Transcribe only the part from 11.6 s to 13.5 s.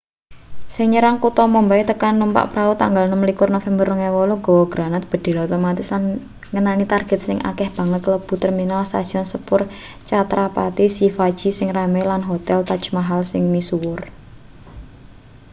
rame lan hotel taj maahal sing